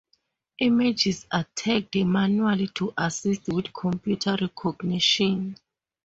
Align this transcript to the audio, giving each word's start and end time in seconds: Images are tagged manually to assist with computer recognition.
Images 0.57 1.27
are 1.31 1.43
tagged 1.53 1.93
manually 1.95 2.69
to 2.69 2.91
assist 2.97 3.49
with 3.49 3.71
computer 3.71 4.35
recognition. 4.41 5.55